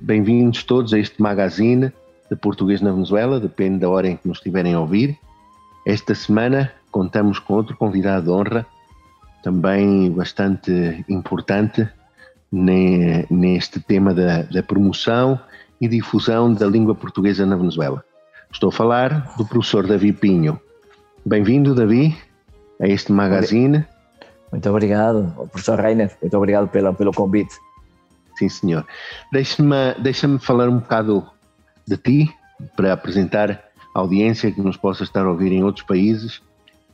[0.00, 1.92] bem-vindos todos a este magazine
[2.30, 5.18] de Português na Venezuela, depende da hora em que nos estiverem a ouvir.
[5.86, 8.66] Esta semana contamos com outro convidado de honra,
[9.42, 11.88] também bastante importante
[12.50, 15.38] neste tema da, da promoção
[15.80, 18.04] e difusão da língua portuguesa na Venezuela.
[18.52, 20.58] Estou a falar do professor Davi Pinho.
[21.24, 22.16] Bem-vindo, Davi,
[22.80, 23.84] a este magazine.
[24.50, 27.54] Muito obrigado, professor Reiner, muito obrigado pelo, pelo convite.
[28.38, 28.86] Sim, senhor.
[29.32, 31.26] Deixa-me deixa falar um bocado
[31.86, 32.34] de ti,
[32.76, 36.40] para apresentar a audiência que nos possa estar a ouvir em outros países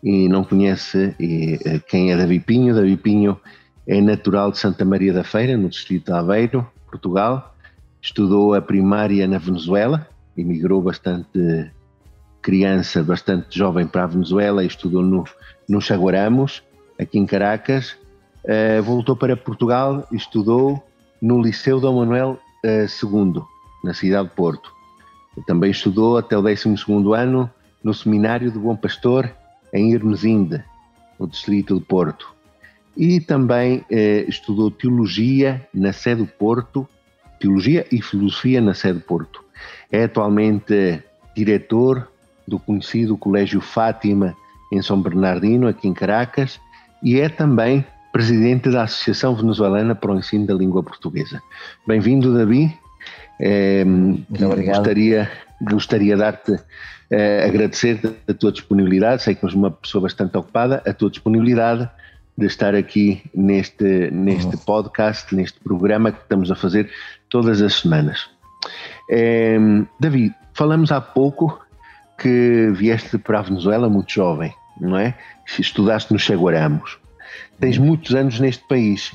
[0.03, 2.75] e não conhece e, eh, quem é Davi Pinho.
[2.75, 3.39] Davi Pinho
[3.87, 7.55] é natural de Santa Maria da Feira, no distrito de Aveiro, Portugal.
[8.01, 10.07] Estudou a primária na Venezuela,
[10.37, 11.71] emigrou bastante
[12.43, 15.25] criança, bastante jovem para a Venezuela e estudou no,
[15.69, 16.63] no Chaguaramos
[17.01, 17.97] aqui em Caracas,
[18.45, 20.85] uh, voltou para Portugal estudou
[21.25, 23.43] no Liceu Dom Manuel uh, eh, II,
[23.83, 24.71] na cidade de Porto.
[25.47, 26.75] Também estudou até o 12
[27.17, 27.51] ano
[27.83, 29.31] no Seminário do Bom Pastor,
[29.73, 30.63] em Hermesinde,
[31.19, 32.35] no distrito de Porto.
[32.95, 36.87] E também eh, estudou Teologia na sede do Porto,
[37.41, 39.43] Teologia e Filosofia na sede do Porto.
[39.91, 41.03] É atualmente
[41.35, 42.07] diretor
[42.47, 44.37] do conhecido Colégio Fátima
[44.71, 46.61] em São Bernardino, aqui em Caracas,
[47.03, 47.83] e é também
[48.15, 51.43] presidente da Associação Venezuelana para o Ensino da Língua Portuguesa.
[51.85, 52.73] Bem-vindo, Davi.
[53.41, 54.77] É, Muito obrigado.
[54.77, 56.57] Gostaria, gostaria de dar-te,
[57.11, 57.99] é, agradecer
[58.29, 61.91] a tua disponibilidade, sei que és uma pessoa bastante ocupada, a tua disponibilidade
[62.39, 64.63] de estar aqui neste, neste uhum.
[64.65, 66.89] podcast, neste programa que estamos a fazer
[67.29, 68.31] todas as semanas.
[69.11, 69.59] É,
[69.99, 71.61] Davi, falamos há pouco
[72.17, 75.15] que vieste para a Venezuela muito jovem não é?
[75.59, 76.99] Estudaste no Chaguaramos.
[77.61, 79.13] Tens muitos anos neste país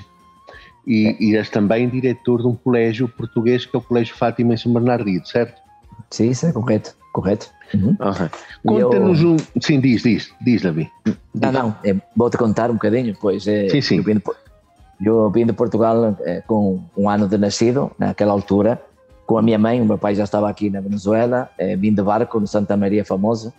[0.87, 4.57] e, e és também diretor de um colégio português que é o Colégio Fátima em
[4.57, 5.61] São Bernardino, certo?
[6.09, 7.51] Sim, isso é correto, correto.
[7.73, 7.95] Uhum.
[7.99, 8.29] Uhum.
[8.65, 9.31] Conta-nos eu...
[9.31, 9.37] um...
[9.61, 10.89] Sim, diz, diz, diz, Davi.
[11.35, 13.47] Não, não, é, vou-te contar um bocadinho, pois.
[13.47, 13.97] É, sim, sim.
[13.97, 14.23] Eu vim, de,
[15.05, 18.81] eu vim de Portugal é, com um ano de nascido, naquela altura,
[19.27, 22.01] com a minha mãe, o meu pai já estava aqui na Venezuela, é, vim de
[22.01, 23.53] barco no Santa Maria Famoso,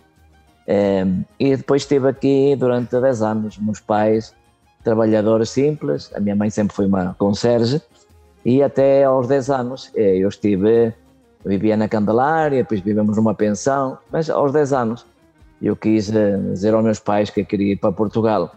[0.67, 4.35] um, e depois estive aqui durante 10 anos, meus pais,
[4.83, 7.81] trabalhadores simples, a minha mãe sempre foi uma conserje,
[8.45, 10.93] e até aos 10 anos eh, eu estive,
[11.45, 15.05] vivia na Candelária, depois vivemos numa pensão, mas aos 10 anos
[15.61, 18.51] eu quis eh, dizer aos meus pais que queria ir para Portugal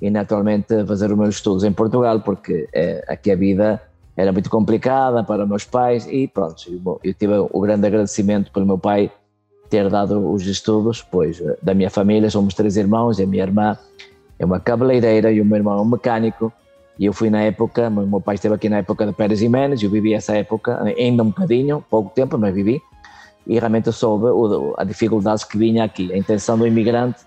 [0.00, 3.82] e naturalmente fazer os meus estudos em Portugal, porque é, aqui a vida
[4.16, 8.66] era muito complicada para meus pais e pronto, eu, eu tive o grande agradecimento pelo
[8.66, 9.10] meu pai
[9.70, 13.76] ter dado os estudos, pois da minha família somos três irmãos, e a minha irmã
[14.38, 16.52] é uma cabeleireira e o meu irmão é um mecânico,
[16.98, 19.48] e eu fui na época, o meu pai esteve aqui na época de Pérez e
[19.48, 22.80] Menes, eu vivi essa época, ainda um bocadinho, pouco tempo, mas vivi,
[23.46, 24.26] e realmente soube
[24.76, 26.12] a dificuldades que vinha aqui.
[26.12, 27.20] A intenção do imigrante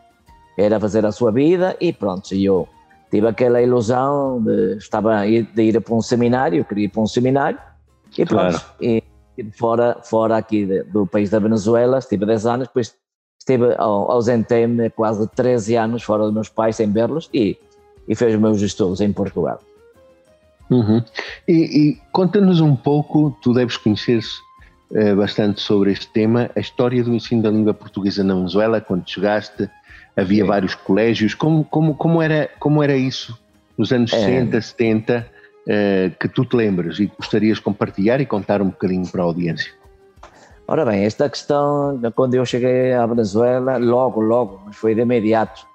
[0.57, 2.67] era fazer a sua vida e pronto, e eu
[3.09, 7.59] tive aquela ilusão de, estava de ir para um seminário, queria ir para um seminário,
[8.17, 8.61] e pronto, claro.
[8.81, 9.03] e
[9.53, 12.93] fora, fora aqui do país da Venezuela, estive 10 anos, depois
[13.41, 17.57] estive ausentei-me quase 13 anos fora dos meus pais sem vê-los e,
[18.07, 19.59] e fiz os meus estudos em Portugal.
[20.69, 21.03] Uhum.
[21.47, 24.21] E, e conta-nos um pouco, tu deves conhecer
[24.91, 29.09] uh, bastante sobre este tema, a história do ensino da língua portuguesa na Venezuela, quando
[29.09, 29.67] chegaste,
[30.15, 30.47] havia Sim.
[30.47, 33.37] vários colégios, como, como, como, era, como era isso
[33.75, 34.19] nos anos é.
[34.19, 35.27] 60, 70?
[35.65, 39.25] uh, que tu te lembres e gostarias de compartilhar e contar um bocadinho para a
[39.25, 39.80] audiência?
[40.71, 45.67] Ora bem, esta questão, quando eu cheguei à Venezuela, logo, logo, mas foi de imediato,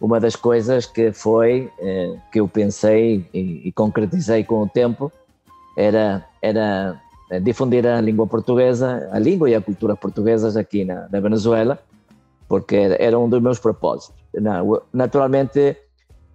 [0.00, 5.12] uma das coisas que foi, eh, que eu pensei e, e, concretizei com o tempo,
[5.76, 6.98] era, era
[7.30, 11.78] eh, difundir a língua portuguesa, a língua e a cultura portuguesas aqui na, na Venezuela,
[12.48, 14.24] porque era, era um dos meus propósitos.
[14.90, 15.76] Naturalmente,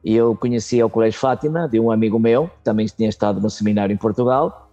[0.04, 3.92] eu conhecia o Colégio Fátima de um amigo meu, que também tinha estado no seminário
[3.92, 4.65] em Portugal,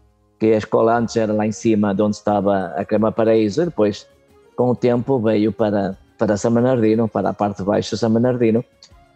[0.43, 3.67] que a escola antes era lá em cima de onde estava a Crema Paraíso, e
[3.67, 4.09] depois,
[4.57, 8.13] com o tempo, veio para, para São Bernardino, para a parte de baixo de São
[8.13, 8.65] Bernardino,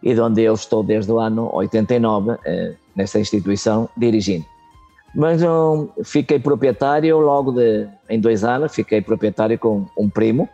[0.04, 2.76] e de onde eu estou desde o ano 89, eh,
[3.16, 4.46] instituição, dirigindo.
[5.16, 10.48] Mas um, fiquei proprietário logo de, em dois anos, fiquei proprietário com um primo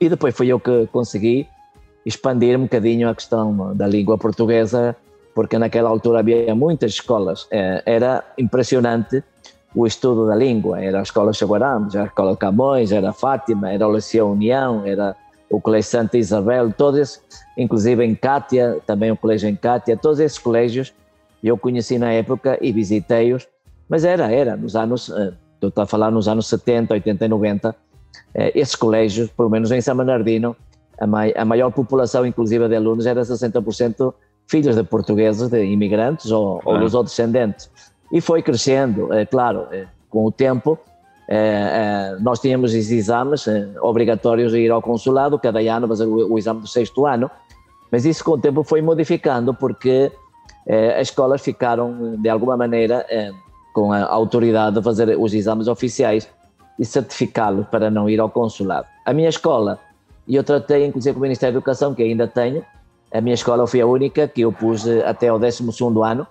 [0.00, 1.46] e depois foi eu que consegui
[2.06, 4.96] expandir um bocadinho a questão da língua portuguesa,
[5.34, 7.46] porque naquela altura havia muitas escolas.
[7.50, 9.22] É, era impressionante
[9.74, 10.82] o estudo da língua.
[10.82, 14.84] Era a Escola Chaguarambos, era a Escola Camões, era a Fátima, era o Liceu União,
[14.84, 15.16] era
[15.50, 17.20] o Colégio Santa Isabel, todos,
[17.56, 20.94] inclusive em Cátia, também o Colégio em Cátia, todos esses colégios
[21.42, 23.48] eu conheci na época e visitei-os,
[23.88, 27.76] mas era, era, nos anos, eh, estou a falar nos anos 70, 80 e 90,
[28.34, 30.54] eh, esses colégios, pelo menos em São Bernardino,
[31.00, 34.12] a, mai, a maior população inclusive de alunos era 60%
[34.46, 37.70] filhos de portugueses, de imigrantes ou, ou dos outros descendentes.
[38.12, 40.78] E foi crescendo, é claro, é, com o tempo,
[41.28, 43.46] é, nós tínhamos os exames
[43.80, 47.30] obrigatórios de ir ao consulado cada ano, fazer o, o exame do sexto ano,
[47.90, 50.10] mas isso com o tempo foi modificando porque
[50.96, 53.04] as escolas ficaram, de alguma maneira,
[53.72, 56.28] com a autoridade de fazer os exames oficiais
[56.78, 58.86] e certificá-los para não ir ao consulado.
[59.04, 59.78] A minha escola,
[60.28, 62.64] e eu tratei inclusive com o Ministério da Educação, que ainda tenho,
[63.12, 65.64] a minha escola foi a única que eu pus até ao 12
[66.04, 66.26] ano,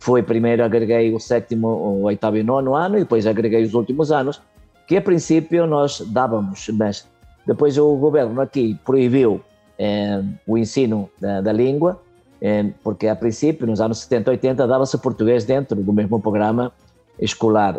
[0.00, 4.10] foi primeiro agreguei o sétimo, o oitavo e nono ano e depois agreguei os últimos
[4.10, 4.40] anos,
[4.88, 7.06] que a princípio nós dávamos, mas
[7.46, 9.42] depois o governo aqui proibiu
[9.78, 12.00] eh, o ensino da, da língua,
[12.40, 16.72] eh, porque a princípio, nos anos 70 e 80, dava-se português dentro do mesmo programa
[17.20, 17.76] escolar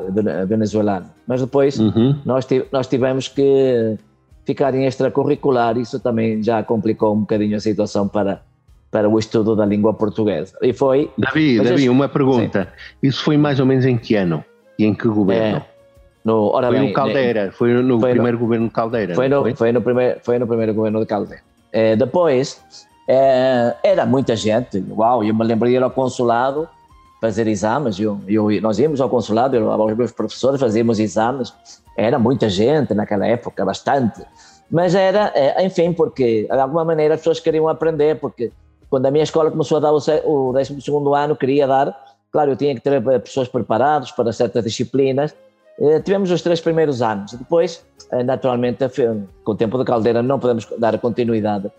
[0.48, 1.08] venezuelano.
[1.26, 2.20] Mas depois uhum.
[2.24, 3.98] nós, nós tivemos que
[4.46, 8.44] ficar em extracurricular, isso também já complicou um bocadinho a situação para
[8.92, 10.58] para o estudo da língua portuguesa.
[10.62, 11.10] E foi.
[11.18, 12.64] Davi, Davi, uma pergunta.
[12.64, 13.08] Sim.
[13.08, 14.44] Isso foi mais ou menos em que ano?
[14.78, 15.58] E em que governo?
[15.58, 15.66] É,
[16.24, 19.16] no, ora foi bem, no Caldeira, foi no foi primeiro no, governo de Caldeira.
[19.16, 19.56] Foi no, foi?
[19.56, 19.72] foi?
[19.72, 21.42] no primeiro, foi no primeiro governo de Caldeira.
[21.72, 22.62] É, depois,
[23.08, 26.68] é, era muita gente, uau, eu me lembro de ir ao consulado
[27.22, 31.54] fazer exames, eu, eu, nós íamos ao consulado, eu, os meus professores fazíamos exames,
[31.96, 34.24] era muita gente naquela época, bastante,
[34.70, 38.52] mas era, é, enfim, porque de alguma maneira as pessoas queriam aprender, porque
[38.92, 40.76] quando a minha escola começou a dar o 12
[41.16, 41.98] ano, queria dar,
[42.30, 45.34] claro, eu tinha que ter eh, pessoas preparadas para certas disciplinas.
[45.80, 47.32] Eh, tivemos os três primeiros anos.
[47.32, 48.84] Depois, eh, naturalmente,
[49.46, 51.72] com o tempo da caldeira, não podemos dar continuidade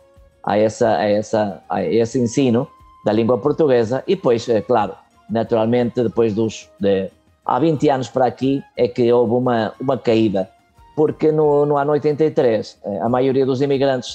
[0.43, 2.67] a, essa, a, essa, a esse ensino
[3.05, 4.03] da língua portuguesa.
[4.07, 4.95] E depois, claro,
[5.29, 6.71] naturalmente, depois dos.
[6.81, 7.11] De,
[7.45, 10.49] há 20 anos para aqui, é que houve uma, uma caída.
[10.97, 14.15] Porque no, no ano 83, a maioria dos imigrantes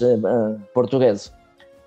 [0.74, 1.32] portugueses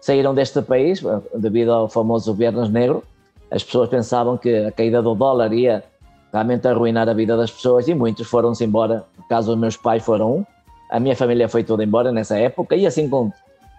[0.00, 3.02] saíram deste país eh, devido ao famoso Viernes Negro.
[3.50, 5.85] As pessoas pensavam que a caída do dólar ia
[6.32, 9.05] realmente arruinar a vida das pessoas e muitos foram-se embora.
[9.19, 10.44] No caso, os meus pais foram um,
[10.91, 13.32] a minha família foi toda embora nessa época e assim como,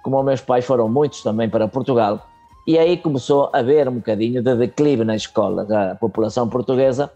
[0.04, 2.26] como meus pais foram muitos também para Portugal.
[2.68, 5.68] E aí começou a haver um bocadinho de declive na escola.
[5.92, 7.12] A população portuguesa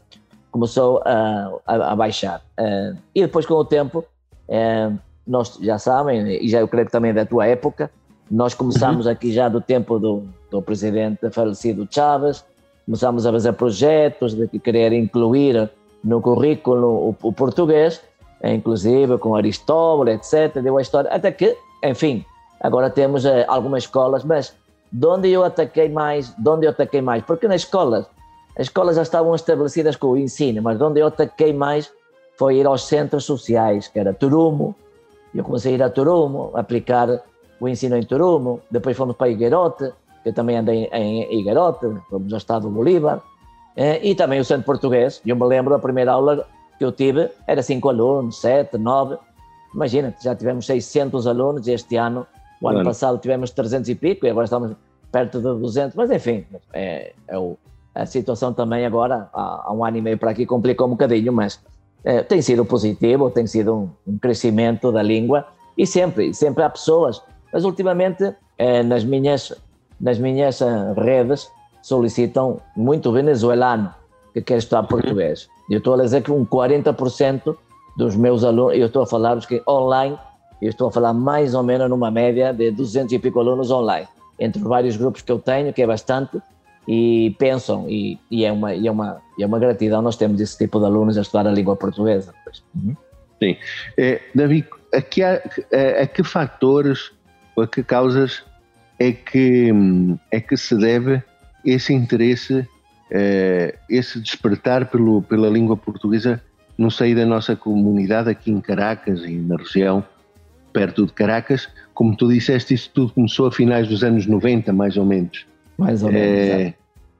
[0.52, 2.42] começou a, a, a baixar.
[2.60, 4.04] Uh, e depois, com o tempo,
[4.50, 4.98] uh,
[5.28, 7.92] nós já sabem, e já eu creio que também é da tua época,
[8.30, 9.12] nós começámos uhum.
[9.12, 12.44] aqui já do tempo do, do presidente falecido Chávez,
[12.86, 15.70] começámos a fazer projetos de querer incluir
[16.04, 18.02] no currículo o, o português,
[18.44, 20.62] inclusive com Aristóteles, etc.
[20.62, 22.24] Deu a história, até que, enfim,
[22.60, 24.54] agora temos eh, algumas escolas, mas
[24.92, 27.24] de onde eu ataquei mais, de onde eu ataquei mais?
[27.24, 28.06] Porque nas escolas,
[28.58, 31.92] as escolas já estavam estabelecidas com o ensino, mas de onde eu ataquei mais
[32.38, 34.76] foi ir aos centros sociais, que era Turumo,
[35.34, 37.22] eu comecei a ir a Turumo, aplicar
[37.60, 39.92] o ensino em Turumo, depois fomos para Iguerote,
[40.24, 43.22] eu também andei em Iguerote, fomos ao estado do Bolívar,
[43.76, 46.46] eh, e também o centro português, eu me lembro, a primeira aula
[46.78, 49.18] que eu tive era cinco alunos, sete, nove,
[49.74, 52.26] imagina, já tivemos 600 alunos este ano,
[52.62, 54.76] o ano passado tivemos 300 e pico, e agora estamos
[55.12, 57.58] perto de 200, mas enfim, é, é o,
[57.94, 61.32] a situação também agora, há, há, um ano e meio para aqui, complicou um bocadinho,
[61.32, 61.60] mas
[62.04, 65.46] é, tem sido positivo, tem sido um, um, crescimento da língua,
[65.78, 67.22] e sempre, sempre há pessoas
[67.56, 69.54] mas ultimamente, eh, nas minhas,
[69.98, 71.50] nas minhas eh, redes,
[71.82, 73.96] solicitam muito venezuelano
[74.34, 74.88] que quer estudar uhum.
[74.88, 75.48] português.
[75.70, 77.56] Eu estou a dizer que um 40%
[77.96, 80.18] dos meus alunos, eu estou a falar que online,
[80.62, 84.10] eu estou a falar mais ou menos numa média de 200 e pico alunos online,
[84.38, 86.38] entre vários grupos que eu tenho, que é bastante,
[86.86, 90.58] e pensam, e, e, é, uma, e, é, uma, é uma gratidão nós temos esse
[90.58, 92.34] tipo de alunos a estudar a língua portuguesa.
[92.76, 92.98] Uhum.
[93.42, 93.56] Sim.
[93.98, 95.42] É, David, a que, a,
[96.02, 97.15] a que fatores
[97.62, 98.44] a que causas
[99.00, 99.72] é que,
[100.32, 101.22] é que se deve
[101.66, 102.68] esse interesse,
[103.12, 106.42] eh, esse despertar pelo, pela língua portuguesa
[106.78, 110.04] no seio da nossa comunidade aqui em Caracas e na região
[110.74, 111.70] perto de Caracas.
[111.94, 115.46] Como tu disseste, isso tudo começou a finais dos anos 90, mais ou menos.
[115.78, 116.74] Mais ou menos.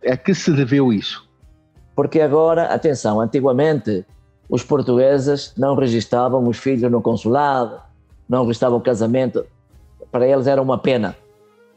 [0.04, 1.28] É, a que se deveu isso?
[1.96, 4.06] Porque agora, atenção, antigamente
[4.50, 7.80] os portugueses não registravam os filhos no consulado,
[8.28, 9.46] não registravam o casamento.
[10.16, 11.14] Para eles era uma pena.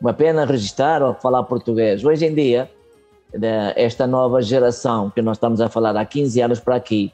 [0.00, 2.04] Uma pena registrar ou falar português.
[2.04, 2.70] Hoje em dia,
[3.74, 7.12] esta nova geração que nós estamos a falar há 15 anos para aqui,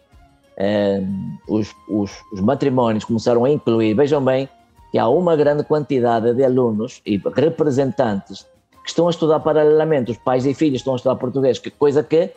[0.58, 1.00] eh,
[1.48, 4.46] os, os, os, matrimónios começaram a incluir, vejam bem,
[4.92, 8.46] que há uma grande quantidade de alunos e representantes
[8.82, 12.02] que estão a estudar paralelamente, os pais e filhos estão a estudar português, que coisa
[12.02, 12.32] que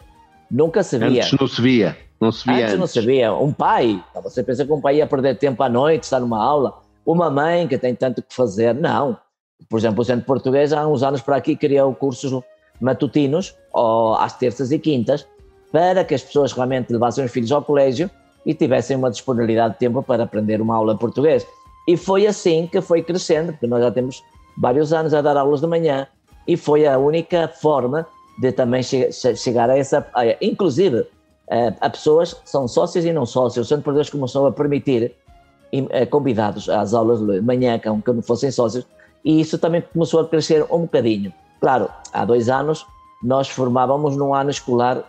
[0.49, 1.25] nunca se via.
[1.25, 1.97] Antes não se via.
[2.21, 2.79] Não se via antes, antes.
[2.79, 3.33] não se via.
[3.33, 6.86] Um pai, você pensa que um pai ia perder tempo à noite, estar numa aula,
[7.07, 9.17] uma mãe que tem tanto que fazer, não.
[9.69, 12.43] Por exemplo, o Centro Português há uns anos para aqui criou cursos
[12.81, 15.25] matutinos, ou às terças e quintas,
[15.71, 18.11] para que as pessoas realmente levassem os filhos ao colégio
[18.45, 21.47] e tivessem uma disponibilidade de tempo para aprender uma aula português.
[21.87, 24.21] E foi assim que foi crescendo, porque nós já temos
[24.57, 26.07] vários anos a dar aulas de manhã
[26.45, 28.05] e foi a única forma
[28.39, 30.05] de também chegar a essa.
[30.41, 31.07] Inclusive,
[31.49, 33.65] a, a pessoas que são sócios e não sócios.
[33.65, 35.15] O Centro Português começou a permitir
[36.09, 38.85] convidados às aulas de manhã, que não fossem sócios,
[39.23, 41.33] e isso também começou a crescer um bocadinho.
[41.59, 42.85] Claro, há dois anos
[43.23, 45.03] nós formávamos num ano escolar,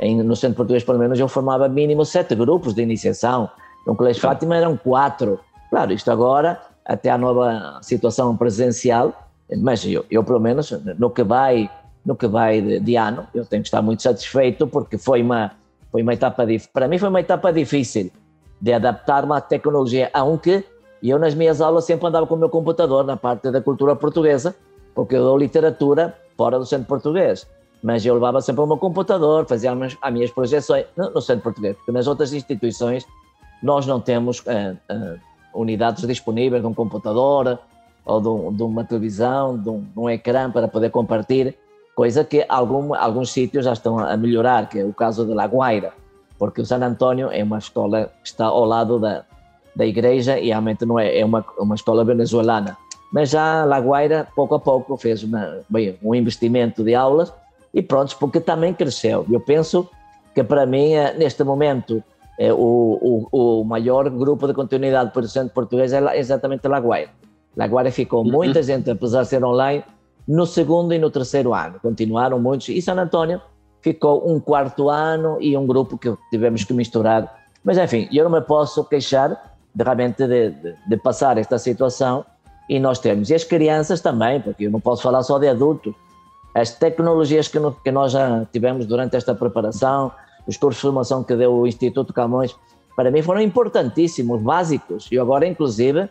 [0.00, 3.48] em, no Centro Português pelo menos eu formava mínimo sete grupos de iniciação,
[3.86, 5.38] no Colégio Fátima eram quatro.
[5.70, 9.12] Claro, isto agora, até a nova situação presencial,
[9.58, 11.70] mas eu, eu pelo menos no que vai
[12.04, 15.52] no que vai de, de, ano, eu tenho que estar muito satisfeito porque foi uma
[15.90, 18.10] foi uma etapa para mim foi uma etapa difícil
[18.60, 20.64] de adaptar-me à tecnologia, aunque
[21.02, 24.54] eu nas minhas aulas sempre andava com o meu computador na parte da cultura portuguesa
[24.94, 27.46] porque eu dou literatura fora do centro português.
[27.82, 31.92] Mas eu levava sempre o meu computador, fazia as minhas projeções no, centro português, porque
[31.92, 33.04] nas outras instituições
[33.62, 35.20] nós não temos uh, uh,
[35.54, 37.58] unidades disponíveis de um computador
[38.06, 41.52] ou de, um, de uma televisão, de um, de um, ecrã para poder compartilhar,
[41.94, 45.44] coisa que algum, alguns sítios já estão a melhorar, que é o caso de La
[45.44, 45.92] Guaira,
[46.38, 49.24] porque o San António é uma escola que está ao lado da,
[49.74, 52.76] da igreja e realmente não é, é uma, uma escola venezuelana
[53.14, 57.32] mas já a Laguaira, pouco a pouco, fez uma, bem, um investimento de aulas
[57.72, 59.24] e pronto, porque também cresceu.
[59.30, 59.88] Eu penso
[60.34, 62.02] que para mim, eh, neste momento,
[62.36, 62.58] é, o,
[63.30, 67.10] o, o, maior grupo de continuidade por centro português é exatamente a Laguaira.
[67.56, 68.32] Laguaira ficou uhum.
[68.32, 69.84] muita gente, apesar de ser online,
[70.26, 71.78] no segundo e no terceiro ano.
[71.80, 72.68] Continuaram muitos.
[72.68, 73.40] E San António
[73.84, 77.44] ficou um quarto ano e um grupo que tivemos que misturar.
[77.62, 82.24] Mas enfim, eu não me posso queixar de, realmente de, de, de passar esta situação
[82.66, 83.28] e nós temos.
[83.28, 85.94] E as crianças também, porque eu não posso falar só de adultos.
[86.54, 90.10] As tecnologias que, no, que nós já tivemos durante esta preparação,
[90.46, 92.56] os cursos de formação que deu o Instituto Camões,
[92.96, 95.08] para mim foram importantíssimos, básicos.
[95.12, 96.08] E agora, inclusive,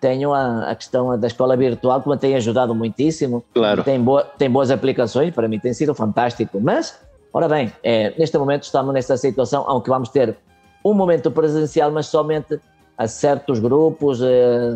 [0.00, 3.42] tenho a, a, questão da escola virtual, que me tem ajudado muitíssimo.
[3.52, 3.82] Claro.
[3.82, 6.60] Tem, boa, tem boas aplicações, para mim tem sido fantástico.
[6.60, 7.00] Mas,
[7.32, 10.36] ora bem, é, neste momento estamos nesta situação, aunque vamos ter
[10.84, 12.58] um momento presencial, mas somente
[12.96, 14.74] a certos grupos, eh,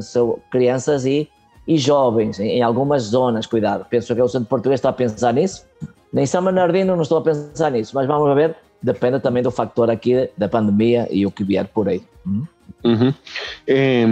[0.51, 1.29] crianças e,
[1.67, 3.85] e jovens, em, algumas zonas, cuidado.
[3.91, 5.67] Penso que o Centro Português está a pensar nisso.
[6.13, 9.91] Nem São Bernardino não estou a pensar nisso, mas vamos ver, depende também do factor
[9.91, 12.03] aqui da pandemia e o que vier por aí.
[12.25, 12.47] Uhum.
[12.85, 13.15] Uhum.
[13.67, 14.05] É,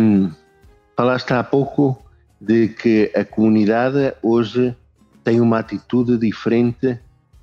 [0.96, 1.96] falaste há pouco
[2.40, 4.74] de que a comunidade hoje
[5.22, 6.98] tem uma atitude diferente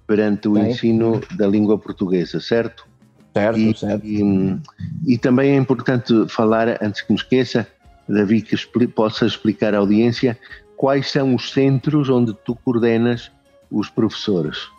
[0.07, 0.71] perante o tem.
[0.71, 2.87] ensino da língua portuguesa, certo?
[3.33, 4.05] Certo, e, certo.
[4.05, 4.59] E,
[5.05, 7.67] e, também é importante falar, antes que me esqueça,
[8.07, 10.39] Davi, que expli possa explicar à audiência
[10.75, 13.31] quais são os centros onde tu coordenas
[13.69, 14.69] os professores.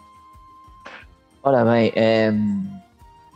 [1.42, 2.32] Ora bem, é,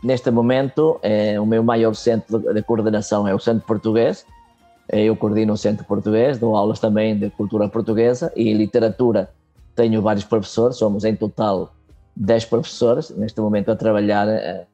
[0.02, 4.26] neste momento é, o meu maior centro de coordenação é o Centro Português.
[4.88, 9.30] É, eu coordeno o Centro Português, dou aulas também de cultura portuguesa e literatura.
[9.74, 11.72] Tenho vários professores, somos em total
[12.16, 14.66] 10 professores neste momento a trabalhar é,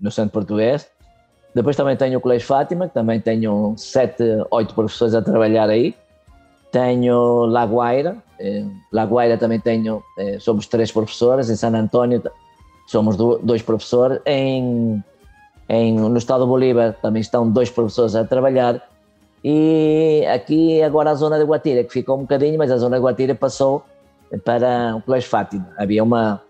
[0.00, 0.88] no Centro Português.
[1.54, 5.94] Depois também tenho o Colégio Fátima, que também tenho sete, oito professores a trabalhar aí.
[6.70, 11.48] Tenho Laguaira, eh, Laguaira também tenho, eh, somos três professores.
[11.48, 12.22] Em San António
[12.86, 14.20] somos dois professores.
[14.26, 15.02] Em,
[15.68, 18.82] em, no Estado do Bolívar também estão dois professores a trabalhar.
[19.42, 23.02] E aqui agora a zona de Guatira, que ficou um bocadinho, mas a zona de
[23.02, 23.82] Guatira passou
[24.44, 25.68] para o Colégio Fátima.
[25.78, 26.42] Havia uma,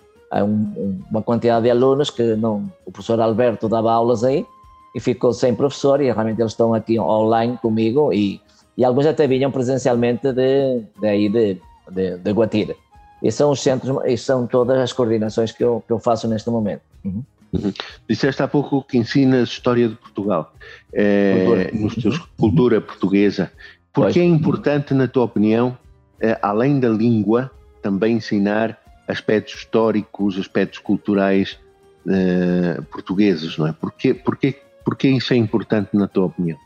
[0.43, 4.47] um, uma quantidade de alunos que não, o professor Alberto dava aulas aí
[4.95, 8.41] e ficou sem professor e realmente eles estão aqui online comigo e,
[8.77, 12.75] e alguns até vinham presencialmente de, de aí de, de, de Guatira.
[13.23, 16.51] E são os centros, e são todas as coordenações que eu, que eu faço neste
[16.51, 16.83] momento.
[17.05, 17.23] Uhum.
[17.53, 17.73] Uhum.
[18.09, 20.53] Disseste há pouco que ensinas história de Portugal,
[20.93, 21.71] é, cultura.
[21.73, 23.51] Nos teus, cultura portuguesa.
[23.93, 25.77] Porque é importante, na tua opinião,
[26.21, 27.51] é, além da língua,
[27.83, 28.79] também ensinar
[29.09, 31.59] aspectos históricos, aspectos culturais
[32.07, 33.73] uh, portugueses, não é?
[33.73, 36.59] Porquê, porquê, porquê isso é importante na tua opinião?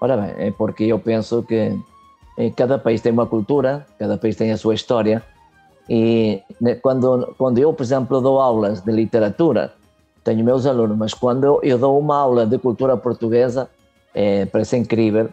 [0.00, 1.78] Ora bem, é porque eu penso que
[2.56, 5.22] cada país tem uma cultura, cada país tem a sua história
[5.88, 9.72] e né, quando, quando eu, por exemplo, dou aulas de literatura,
[10.24, 13.68] tenho meus alunos, mas quando eu dou uma aula de cultura portuguesa,
[14.14, 15.28] é, parece incrível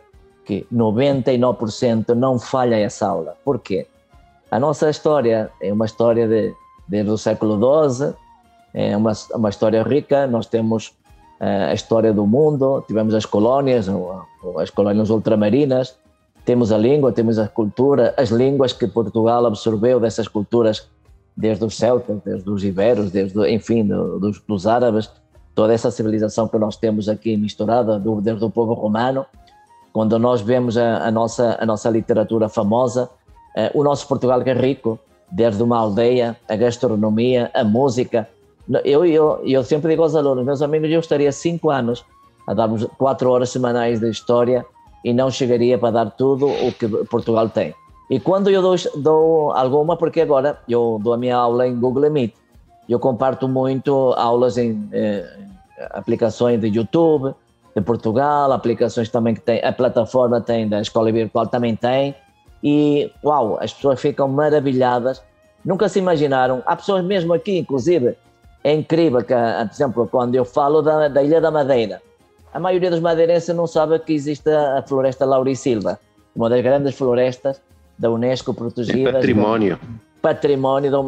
[0.46, 3.38] que 99% não falha essa aula.
[3.46, 3.88] Por quê?
[4.52, 6.54] A nossa história é uma história de,
[6.88, 8.14] desde o século XII,
[8.74, 10.94] é uma, uma história rica, nós temos
[11.40, 13.88] eh, a história do mundo, tivemos as colónias,
[14.60, 15.98] as colónias ultramarinas,
[16.46, 20.88] temos a língua, temos a cultura, as línguas que Portugal absorveu dessas culturas
[21.38, 25.12] desde os celtas, desde os iberos, desde, enfim, dos, dos árabes,
[25.54, 29.26] toda essa civilização que nós temos aqui misturada, do, desde o povo romano.
[29.94, 33.10] Quando nós vemos a, a nossa, a nossa literatura famosa,
[33.74, 35.00] o nosso Portugal que é rico,
[35.32, 38.28] desde uma aldeia, a gastronomia, a música.
[38.84, 42.06] Eu, eu, eu sempre digo aos alunos, meus amigos, eu estaria cinco anos
[42.48, 44.66] a darmos quatro horas semanais de história
[45.04, 47.74] e não chegaria para dar tudo o que Portugal tem.
[48.10, 52.10] E quando eu dou, dou alguma, porque agora eu dou a minha aula em Google
[52.10, 52.34] Meet,
[52.88, 55.32] eu comparto muito aulas em eh,
[55.92, 57.36] aplicações de YouTube,
[57.76, 62.16] de Portugal, aplicações também que tem, a plataforma tem da Escola Virtual também tem,
[62.64, 65.22] e uau, as pessoas ficam maravilhadas,
[65.64, 68.18] nunca se imaginaram, há pessoas mesmo aqui, inclusive,
[68.64, 72.02] é incrível que, por exemplo, quando eu falo da, da Ilha da Madeira,
[72.54, 76.00] a maioria dos madeirenses não sabe que existe a floresta Laurisilva,
[76.36, 77.62] uma das grandes florestas
[77.98, 79.10] da Unesco protegida.
[79.10, 79.80] É património.
[80.22, 81.00] Património da,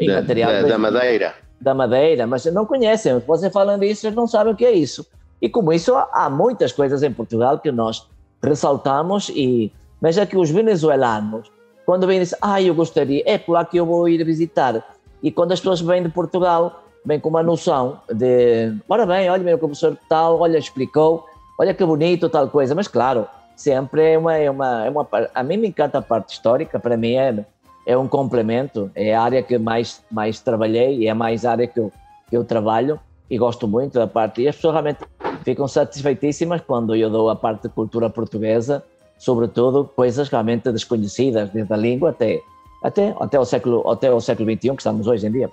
[0.00, 0.52] imaterial.
[0.52, 1.34] Da, da, da, Madeira.
[1.60, 3.18] Da Madeira, mas não conhecem.
[3.26, 5.06] Você falando isso, eles não sabem o que é isso.
[5.40, 8.06] E como isso, há muitas coisas em Portugal que nós
[8.42, 11.50] ressaltamos e mas é que os venezuelanos,
[11.84, 14.82] quando vêm dizem, ah, eu gostaria, é por lá que eu vou ir visitar.
[15.22, 19.42] E quando as pessoas vêm de Portugal, vem com uma noção de, ora bem, olha,
[19.42, 21.26] meu professor tal, olha, explicou,
[21.58, 25.42] olha que bonito, tal coisa, mas claro, sempre é uma, é uma, é uma, a
[25.42, 27.44] mim me encanta a parte histórica, para mim é,
[27.86, 31.92] é um complemento, é a área que mais, mais trabalhei é mais área que eu,
[32.28, 32.98] que eu trabalho
[33.28, 35.00] e gosto muito da parte, e as pessoas realmente
[35.44, 38.82] ficam satisfeitíssimas quando eu dou a parte de cultura portuguesa,
[39.20, 42.40] sobretudo coisas realmente desconhecidas, desde a língua até,
[42.82, 45.50] até, até, o, século, até o século XXI que estamos hoje em dia.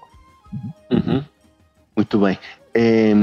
[0.53, 0.97] Uhum.
[0.97, 1.23] Uhum.
[1.97, 2.39] Muito bem.
[2.73, 3.13] É,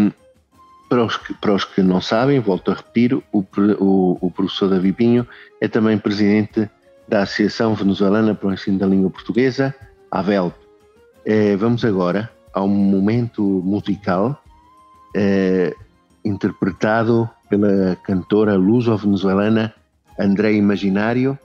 [0.86, 4.68] para, os que, para os que não sabem, volto a repetir, o, o, o professor
[4.68, 5.26] Davi Pinho
[5.62, 6.68] é também presidente
[7.08, 9.74] da Associação Venezuelana para o Ensino da Língua Portuguesa,
[10.10, 10.52] AVEL.
[11.24, 14.38] É, vamos agora ao momento musical
[15.16, 15.74] é,
[16.22, 19.74] interpretado pela cantora luso-venezuelana
[20.18, 21.38] André Imaginário,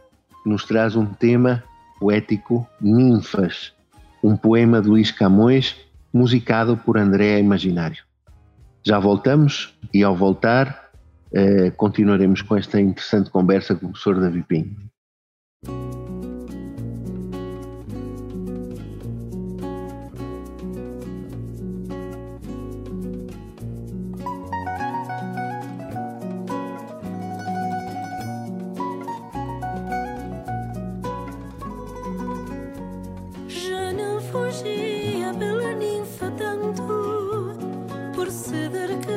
[0.44, 1.64] que nos traz um tema
[2.00, 3.74] poético, Ninfas,
[4.24, 5.76] um poema de Luís Camões
[6.14, 8.04] musicado por André Imaginário.
[8.84, 10.90] Já voltamos e ao voltar
[11.32, 14.76] eh, continuaremos com esta interessante conversa com o professor Davi Pinho.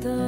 [0.00, 0.23] the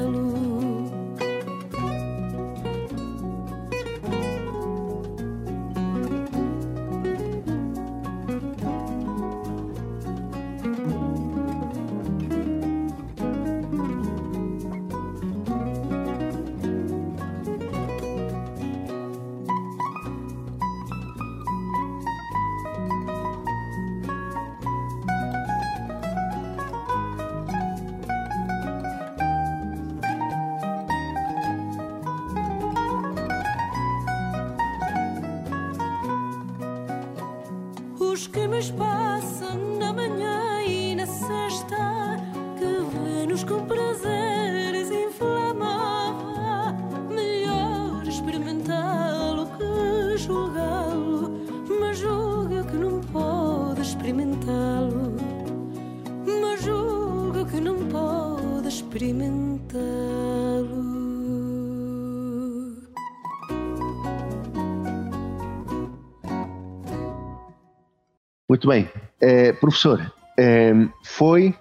[68.57, 68.89] Muito bem.
[69.21, 70.73] Eh, professor, eh,
[71.05, 71.55] foi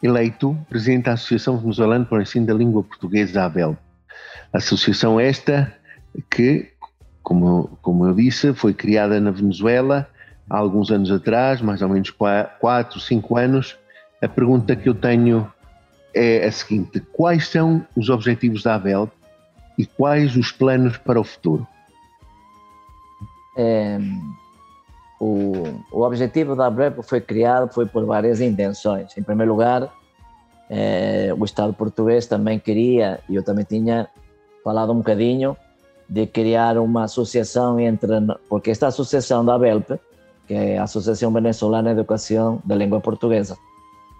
[0.00, 3.76] eleito presidente da Associação Venezuelana para o Ensino da Língua Portuguesa, ABEL.
[4.52, 5.76] Associação esta
[6.30, 6.70] que,
[7.24, 10.08] como, como eu disse, foi criada na Venezuela
[10.48, 13.76] há alguns anos atrás, mais ou menos 4, 5 anos.
[14.22, 15.52] A pergunta que eu tenho
[16.14, 19.10] é a seguinte: quais são os objetivos da ABEL
[19.76, 21.66] e quais os planos para o futuro?
[23.56, 23.98] É,
[25.24, 25.52] o,
[25.90, 29.16] o objetivo da ABREP foi criado foi por várias intenções.
[29.16, 29.90] Em primeiro lugar,
[30.68, 34.08] é, o Estado português também queria, e eu também tinha
[34.62, 35.56] falado um bocadinho,
[36.06, 38.12] de criar uma associação entre,
[38.48, 39.92] porque esta associação da ABELP,
[40.46, 43.56] que é a Associação Venezuelana de Educação da Língua Portuguesa,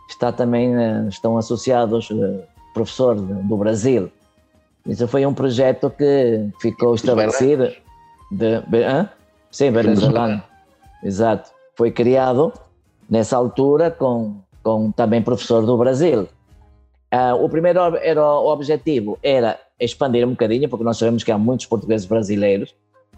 [0.09, 4.11] está também, eh, estão associados eh, professores do Brasil.
[4.87, 7.71] Isso foi um projeto que ficou estabelecido
[8.31, 9.09] de, de
[9.51, 10.43] sim, venezuelano.
[11.05, 11.51] Exato.
[11.77, 12.53] Foi criado
[13.09, 16.27] nessa altura com, com também professor do Brasil.
[17.13, 21.39] Uh, o primeiro era, o objetivo era expandir um bocadinho, porque nós sabemos que há
[21.39, 22.71] muitos portugueses brasileiros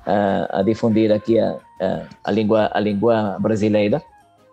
[0.07, 4.03] uh, a difundir aqui a, a, a, língua, a língua brasileira,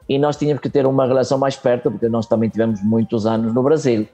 [0.08, 3.54] e nós tínhamos que ter uma relação mais perto, porque nós também tivemos muitos anos
[3.54, 4.08] no Brasil,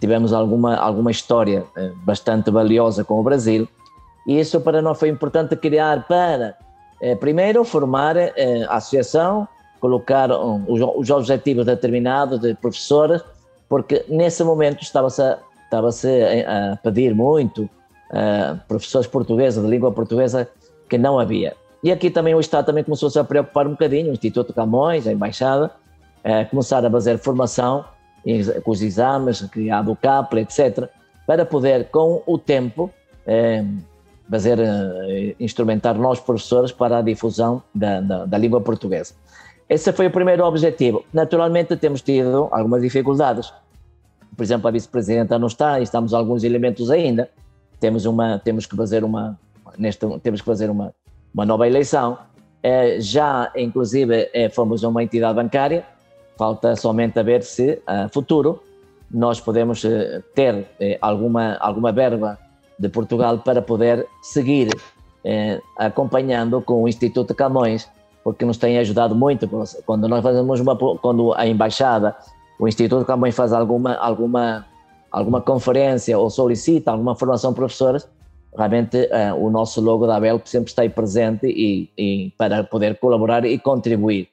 [0.00, 3.68] tivemos alguma, alguma história uh, bastante valiosa com o Brasil,
[4.26, 6.56] e isso para nós foi importante criar para
[7.04, 9.46] é, primeiro, formar é, a associação,
[9.78, 13.22] colocar um, os, os, objetivos determinados de professores,
[13.68, 19.92] porque nesse momento estava-se a, estava a, a pedir muito uh, professores portugueses, de língua
[19.92, 20.48] portuguesa,
[20.88, 21.54] que não havia.
[21.82, 25.12] E aqui também o Estado também começou-se a preocupar um bocadinho, o Instituto Camões, a
[25.12, 25.70] Embaixada,
[26.48, 27.84] começaram a fazer formação
[28.62, 30.88] com os exames, criado o CAPLA, etc.,
[31.26, 32.90] para poder, com o tempo,
[33.26, 33.93] uh,
[34.30, 39.14] fazer uh, instrumentar nós professores para a difusão da, da, da, língua portuguesa.
[39.68, 41.04] Esse foi o primeiro objetivo.
[41.12, 43.52] Naturalmente temos tido algumas dificuldades.
[44.36, 47.28] Por exemplo, a vice-presidenta não está, e estamos alguns elementos ainda.
[47.78, 49.38] Temos uma, temos que fazer uma,
[49.78, 50.92] neste, temos que fazer uma,
[51.32, 52.18] uma nova eleição.
[52.62, 55.84] Eh, já, inclusive, eh, fomos uma entidade bancária.
[56.36, 58.60] Falta somente a ver se, a futuro,
[59.10, 59.84] nós podemos
[60.34, 60.66] ter
[61.00, 62.36] alguma alguma verba
[62.78, 64.68] de Portugal para poder seguir
[65.24, 67.88] eh, acompanhando com o Instituto Camões,
[68.22, 69.48] porque nos tem ajudado muito.
[69.86, 72.16] Quando nós fazemos uma, quando a embaixada,
[72.58, 74.66] o Instituto Camões faz alguma alguma
[75.10, 78.08] alguma conferência ou solicita alguma formação de professores,
[78.56, 82.98] realmente eh, o nosso logo da Abel sempre está aí presente e, e, para poder
[82.98, 84.28] colaborar e contribuir.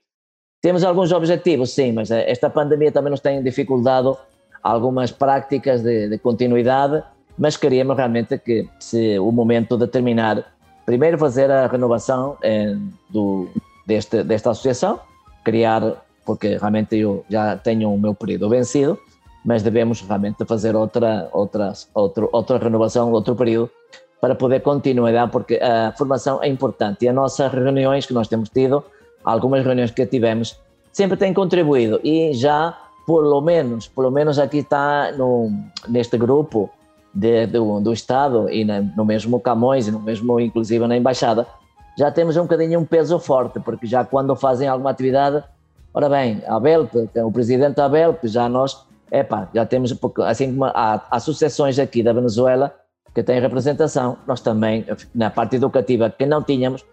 [0.60, 4.17] Temos alguns objetivos, sim, mas eh, esta pandemia também nos tem dificultado
[4.63, 7.04] algumas práticas de, de continuidade
[7.41, 10.54] mas queríamos realmente que, se o momento determinar,
[10.86, 12.75] primeiro fazer a renovação eh,
[13.10, 13.49] do,
[13.84, 14.99] deste, desta associação,
[15.43, 18.99] criar, porque realmente eu já tenho o meu período vencido,
[19.43, 23.71] mas devemos realmente fazer outra, outra, outra, outra renovação, outro período,
[24.21, 27.06] para poder continuar, porque a formação é importante.
[27.06, 28.84] E as nossas reuniões que nós temos tido,
[29.25, 30.60] algumas reuniões que tivemos,
[30.91, 31.99] sempre têm contribuído.
[32.04, 32.77] E já,
[33.08, 35.49] pelo menos, pelo menos aqui está no,
[35.89, 36.69] neste grupo,
[37.13, 41.45] de, do, do Estado e na, no mesmo Camões e no mesmo, inclusive, na Embaixada,
[41.97, 45.43] já temos um bocadinho um peso forte, porque já quando fazem alguma atividade,
[45.93, 49.93] ora bem, a BELP, o presidente da BELP, já nós, epá, já temos,
[50.26, 52.74] assim como há associações aqui da Venezuela
[53.13, 56.86] que têm representação, nós também, na parte educativa que não tínhamos,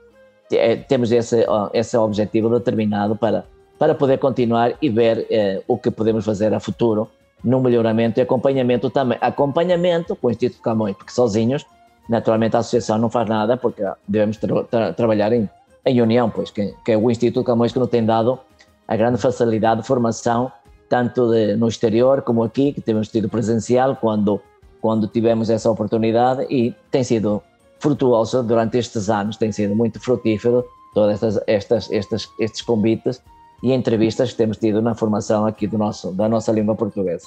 [0.50, 3.44] é, temos esse, esse objetivo determinado para,
[3.78, 7.08] para poder continuar e ver eh, o que podemos fazer a futuro
[7.42, 9.18] no melhoramento e acompanhamento também.
[9.20, 11.64] Acompanhamento com o Instituto Camões, porque sozinhos,
[12.08, 15.48] naturalmente a associação não faz nada, porque devemos tra tra trabalhar em,
[15.84, 18.38] em união, pois, que, que, é o Instituto Camões que nos tem dado
[18.86, 20.50] a grande facilidade de formação,
[20.88, 24.40] tanto de, no exterior como aqui, que temos tido presencial, quando,
[24.80, 27.42] quando tivemos essa oportunidade, e tem sido
[27.78, 33.22] frutuoso durante estes anos, tem sido muito frutífero todas estas, estas, estas, estes convites
[33.62, 37.26] e entrevistas que temos tido na formação aqui do nosso, da nossa língua portuguesa.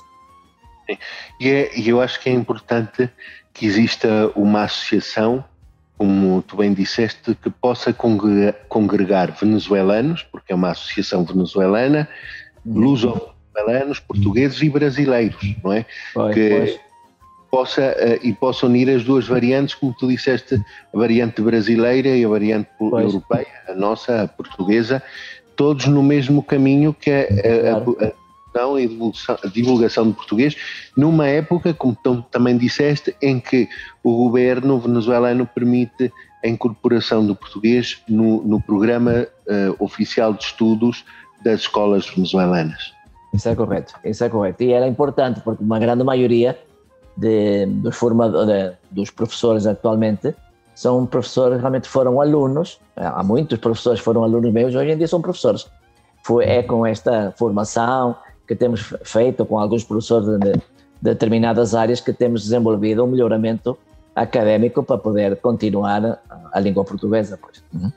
[1.40, 3.10] E, é, eu acho que é importante
[3.54, 5.44] que exista uma associação,
[5.98, 7.94] como tu bem disseste, que possa
[8.68, 12.08] congregar venezuelanos, porque é uma associação venezuelana,
[12.66, 12.80] uhum.
[12.80, 15.86] luso-venezuelanos, portugueses e brasileiros, não é?
[16.14, 16.80] Pois, que pois.
[17.52, 20.56] possa uh, e possa unir as duas variantes, como tu disseste,
[20.94, 23.06] a variante brasileira e a variante pois.
[23.06, 25.04] europeia, a nossa, a portuguesa,
[25.56, 28.12] todos no mesmo caminho que é a, a,
[29.44, 30.56] a divulgação do português,
[30.96, 31.96] numa época, como
[32.30, 33.68] também disseste, em que
[34.04, 36.12] o governo venezuelano permite
[36.44, 41.06] a incorporação do português no, no programa uh, oficial de estudos
[41.44, 42.94] das escolas venezuelanas.
[43.34, 44.64] Isso é correto, isso é correto.
[44.64, 46.58] E era importante porque uma grande maioria
[47.16, 50.36] de, dos, formadores, dos professores atualmente
[50.82, 55.22] são professores realmente foram alunos, há muitos professores foram alunos meus, hoje em dia são
[55.22, 55.68] professores.
[56.24, 58.16] Foi, é com esta formação
[58.48, 60.62] que temos feito com alguns professores de, de
[61.00, 63.78] determinadas áreas que temos desenvolvido um melhoramento
[64.16, 66.20] académico para poder continuar
[66.52, 67.38] a, língua portuguesa.
[67.40, 67.64] Pois.
[67.72, 67.92] Uhum.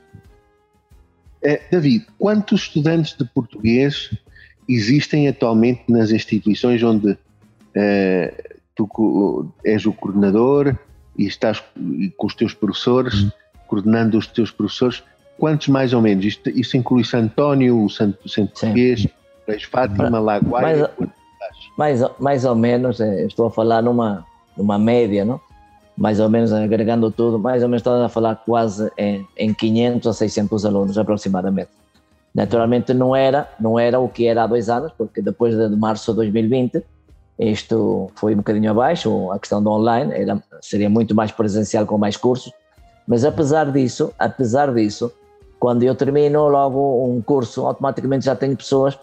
[1.41, 4.11] É, David, quantos estudantes de português
[4.69, 7.17] existem atualmente nas instituições onde
[7.73, 10.77] é, tu és o coordenador
[11.17, 11.63] e estás
[12.17, 13.31] com os teus professores, uhum.
[13.67, 15.03] coordenando os teus professores,
[15.37, 16.25] quantos mais ou menos?
[16.25, 19.07] Isto, isso inclui Santo António, o Santo, Santo Pés,
[19.47, 20.91] Reis Fátima, Lagoaia?
[21.77, 24.25] Mais, mais, mais ou menos, eh, estou a falar numa,
[24.57, 25.39] numa média, não?
[25.97, 30.07] mais ou menos agregando tudo, mais ou menos estamos a falar quase em, em 500
[30.07, 31.69] a 600 alunos aproximadamente.
[32.33, 36.11] Naturalmente não era, não era o que era há dois anos, porque depois de março
[36.11, 36.83] de 2020
[37.37, 41.97] isto foi um bocadinho abaixo, a questão do online era, seria muito mais presencial com
[41.97, 42.51] mais cursos,
[43.07, 45.11] mas apesar disso, apesar disso,
[45.59, 48.97] quando eu termino logo um curso, automaticamente já tenho pessoas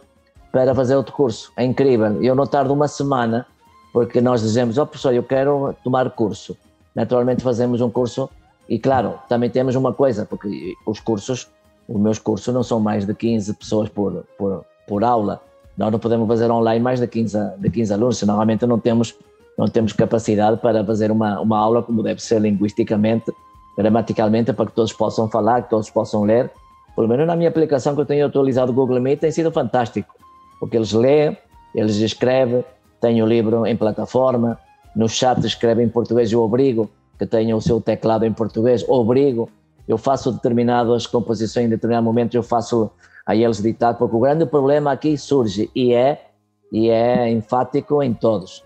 [0.50, 1.52] para fazer outro curso.
[1.56, 2.22] É incrível.
[2.22, 3.46] Eu não tardo uma semana,
[3.92, 6.56] porque nós dizemos, ó oh, professor, eu quero tomar curso.
[6.94, 8.28] Naturalmente fazemos um curso
[8.68, 11.48] e claro, também temos uma coisa, porque os cursos,
[11.88, 15.40] os meus cursos não são mais de 15 pessoas por, por, por aula
[15.76, 19.14] nós não podemos fazer online mais de 15, de 15 alunos, senão realmente não temos,
[19.58, 23.32] não temos capacidade para fazer uma, uma aula como deve ser linguisticamente,
[23.76, 26.50] gramaticalmente, para que todos possam falar, que todos possam ler.
[26.94, 30.14] Pelo menos na minha aplicação que eu tenho atualizado o Google Meet tem sido fantástico,
[30.60, 31.36] porque eles leem,
[31.74, 32.64] eles escrevem,
[33.00, 34.58] têm o livro em plataforma,
[34.94, 39.48] no chat escrevem em português, eu obrigo que tenham o seu teclado em português, obrigo,
[39.88, 42.90] eu faço determinadas composições em determinado momento, eu faço
[43.26, 46.26] a eles ditado, porque o grande problema aqui surge e é,
[46.72, 48.64] e é enfático em todos.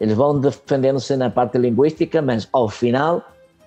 [0.00, 3.22] Eles vão defendendo-se na parte linguística, mas ao final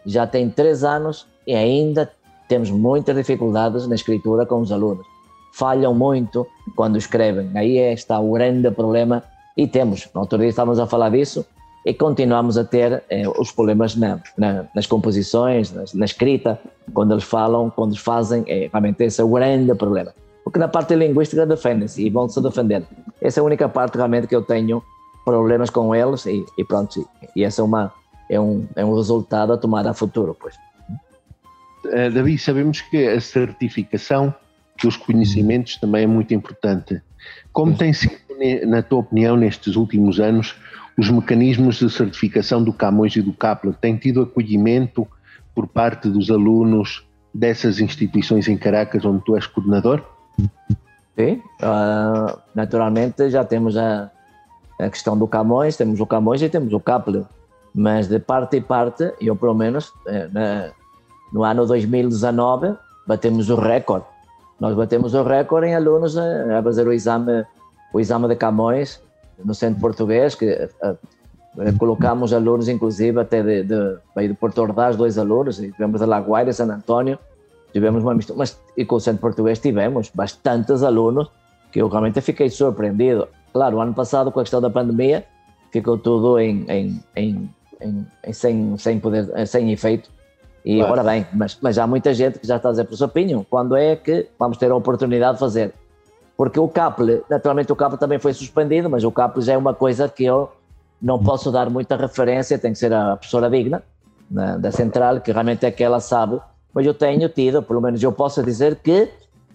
[0.06, 2.12] já tem três anos e ainda
[2.47, 5.06] temos muitas dificuldades na escritura com os alunos.
[5.54, 7.52] Falham muito quando escrevem.
[7.56, 9.24] Aí é, está o grande problema
[9.56, 10.10] e temos.
[10.13, 11.45] No outro dia estávamos a falar disso
[11.86, 16.60] e continuamos a ter eh, os problemas na, na, nas composições, na, na, escrita,
[16.94, 20.13] quando eles falam, quando eles fazem, é, realmente esse é o grande problema.
[20.44, 22.84] Porque na parte linguística defendem-se e vão-se defender.
[23.20, 24.84] Essa é a única parte realmente que eu tenho
[25.26, 27.00] problemas com eles e, e pronto,
[27.36, 27.91] e, e essa é, uma,
[28.30, 30.56] é, um, é um resultado a tomar a futuro, pois.
[31.86, 34.34] Uh, Davi, sabemos que a certificação
[34.84, 37.02] dos conhecimentos também é muito importante.
[37.52, 38.13] Como tem sido,
[38.67, 40.56] na tua opinião, nestes últimos anos,
[40.97, 45.08] os mecanismos de certificação do Camões e do CAPLA têm tido acolhimento
[45.54, 50.04] por parte dos alunos dessas instituições em Caracas onde tu és coordenador?
[51.15, 54.10] Sim, uh, naturalmente já temos a,
[54.80, 57.30] a, questão do Camões, temos o Camões e temos o CAPLA,
[57.73, 60.71] mas de parte e parte, eu pelo menos eh, na,
[61.32, 62.75] no ano 2019
[63.08, 64.06] batemos o recorde.
[64.60, 67.45] Nós batemos o recorde em alunos a, a fazer o exame,
[67.93, 69.01] o exame de Camões
[69.43, 70.97] no centro português, que uh,
[71.77, 76.54] colocamos alunos, inclusive, até de, de, de Porto Ordaz, dois alunos, e tivemos de Lagoaira,
[76.54, 77.19] San António,
[77.73, 81.30] tivemos uma mistura, mas e com o centro português tivemos bastantes alunos
[81.71, 83.27] que eu realmente fiquei surpreendido.
[83.54, 85.25] Claro, o ano passado, com a questão da pandemia,
[85.71, 87.49] ficou tudo em, em, em,
[87.82, 90.10] em sem, sem, poder, sem efeito.
[90.63, 90.91] E claro.
[90.93, 93.75] ora bem, mas, mas há muita gente que já está a dizer, professor Pinho, quando
[93.75, 95.73] é que vamos ter a oportunidade de fazer?
[96.41, 99.75] Porque o CAPL, naturalmente o CAPL também foi suspendido, mas o CAPL já é uma
[99.75, 100.49] coisa que eu
[100.99, 103.84] não posso dar muita referência, tem que ser a professora digna
[104.27, 106.41] né, da central, que realmente é que ela sabe,
[106.73, 109.08] mas eu tenho tido, pelo menos eu posso dizer que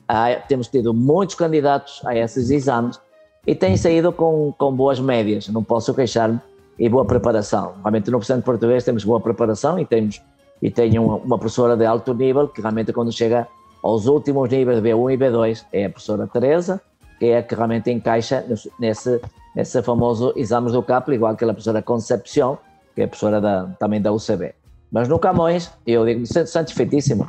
[0.07, 3.01] há, temos tido muitos candidatos a esses exames
[3.45, 6.39] e têm saído com, com boas médias, não posso queixar-me,
[6.79, 7.73] e boa preparação.
[7.83, 10.23] Realmente no de português temos boa preparação e temos
[10.63, 13.49] e tenho uma, uma professora de alto nível que realmente quando chega
[13.83, 16.81] aos últimos níveis de B1 e B2 é a professora Teresa,
[17.19, 18.45] que é a que realmente encaixa
[18.79, 19.21] nesse,
[19.55, 22.59] nesse famoso exame do CAP, igual que a professora Concepción,
[22.95, 24.55] que é a professora da, também da UCB.
[24.91, 27.29] Mas no Camões, eu digo, satisfeitíssimo.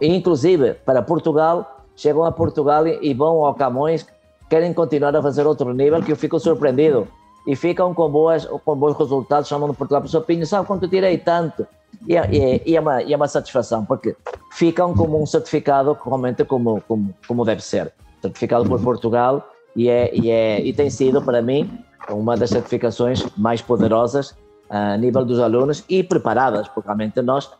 [0.00, 4.06] Inclusive, para Portugal, chegam a Portugal e vão ao Camões,
[4.48, 7.06] querem continuar a fazer outro nível, que eu fico surpreendido.
[7.46, 11.18] E ficam com, boas, com bons resultados, chamando Portugal, professor Pinho, sabe quanto tirei?
[11.18, 11.66] Tanto.
[12.06, 14.16] E é, e, e, é uma, e é uma satisfação, porque
[14.52, 17.92] ficam como um certificado realmente como, como, como deve ser.
[18.20, 21.70] Certificado por Portugal e, é, e, é, e tem sido, para mim,
[22.08, 24.34] uma das certificações mais poderosas
[24.68, 27.50] a nível dos alunos e preparadas, porque realmente nós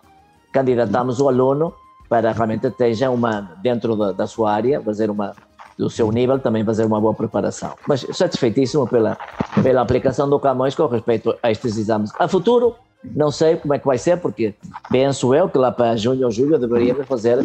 [0.52, 1.74] candidatamos o aluno
[2.08, 5.34] para realmente esteja uma, dentro da, da sua área, fazer uma,
[5.78, 7.74] do seu nível, também fazer uma boa preparação.
[7.86, 9.16] Mas satisfeitíssimo pela,
[9.62, 12.10] pela aplicação do Camões com respeito a estes exames.
[12.18, 14.54] A futuro, não sei como é que vai ser, porque
[14.90, 17.38] penso eu que lá para junho ou julho deveríamos fazer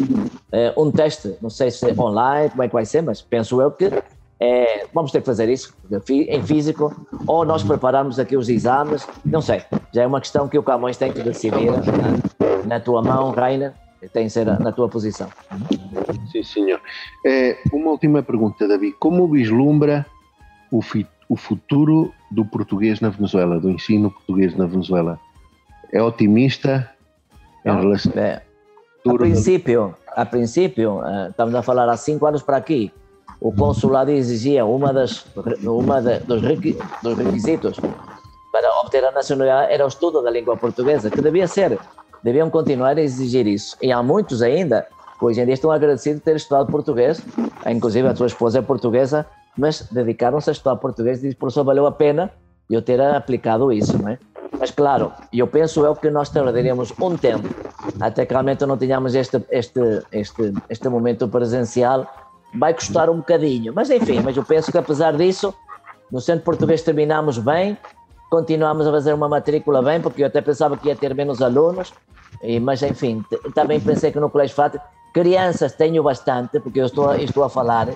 [0.52, 1.34] eh, um teste.
[1.42, 3.90] Não sei se é online, como é que vai ser, mas penso eu que
[4.40, 5.74] eh, vamos ter que fazer isso
[6.08, 6.94] em físico,
[7.26, 9.62] ou nós prepararmos aqui os exames, não sei.
[9.92, 13.72] Já é uma questão que o Camões tem que decidir na, na tua mão, Rainer,
[14.12, 15.28] tem que ser na tua posição.
[16.30, 16.80] Sim, senhor.
[17.26, 18.94] Eh, uma última pergunta, David.
[19.00, 20.06] Como vislumbra
[20.70, 20.80] o,
[21.28, 25.18] o futuro do português na Venezuela, do ensino português na Venezuela?
[25.92, 26.90] É otimista
[27.64, 28.42] em Não, relação é,
[29.06, 32.92] a princípio, a princípio, uh, estamos a falar há cinco anos para aqui,
[33.40, 35.24] o consulado exigia uma das
[35.62, 37.78] uma de, dos, requisitos
[38.52, 41.78] para obter a nacionalidade era o estudo da língua portuguesa, que devia ser,
[42.22, 43.76] deviam continuar a exigir isso.
[43.80, 44.86] E há muitos ainda
[45.18, 47.22] que hoje em dia estão agradecidos de ter estudado português,
[47.66, 51.86] inclusive a tua esposa é portuguesa, mas dedicaram-se a estudar português e por isso valeu
[51.86, 52.30] a pena
[52.70, 54.18] eu ter aplicado isso, não é?
[54.58, 57.48] Mas claro, eu penso eu que nós tardaríamos um tempo
[58.00, 62.06] até que realmente não tenhamos este, este, este, este momento presencial.
[62.54, 65.54] Vai custar um bocadinho, mas enfim, mas eu penso que apesar disso,
[66.10, 67.76] no centro português terminamos bem,
[68.30, 71.92] continuamos a fazer uma matrícula bem, porque eu até pensava que ia ter menos alunos,
[72.42, 73.22] e, mas enfim,
[73.54, 77.88] também pensei que no Colégio Fátima, crianças tenho bastante, porque eu estou, estou a falar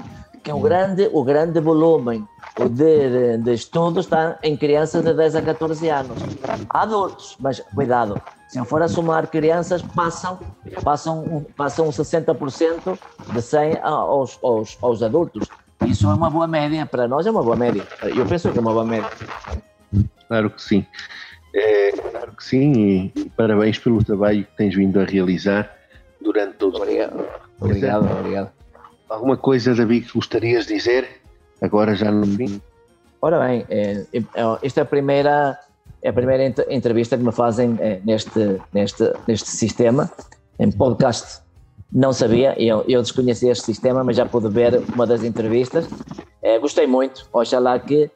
[0.43, 2.25] que o grande, o grande volume
[2.71, 6.19] de, de, estudos está em crianças de 10 a 14 anos.
[6.69, 10.39] Adultos, mas cuidado, se eu for a somar crianças, passam,
[10.83, 12.99] passam, passam 60%
[13.33, 15.49] de 100 aos, aos, aos adultos.
[15.87, 17.87] Isso é uma boa média, para nós é uma boa média.
[18.03, 19.11] Eu penso que é uma boa média.
[20.29, 20.87] Claro que sim.
[21.55, 25.71] É, claro que sim, e parabéns pelo trabalho que tens vindo a realizar
[26.21, 27.27] durante todo Obrigado.
[27.61, 28.62] Obrigado, obrigado.
[29.13, 31.07] Alguma coisa, David, que gostarias de dizer?
[31.61, 32.63] Agora já no fim.
[33.21, 34.25] Ora bem, é, é,
[34.63, 35.59] esta é a primeira,
[36.01, 40.11] é a primeira entrevista que me fazem é, neste, neste, neste sistema,
[40.59, 41.43] em podcast.
[41.93, 45.87] Não sabia, eu, eu desconhecia este sistema, mas já pude ver uma das entrevistas.
[46.41, 48.11] É, gostei muito, oxalá que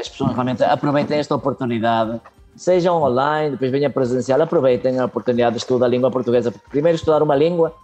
[0.00, 2.20] as pessoas realmente aproveitem esta oportunidade,
[2.54, 7.20] sejam online, depois venham presencial, aproveitem a oportunidade de estudar a língua portuguesa, primeiro estudar
[7.20, 7.74] uma língua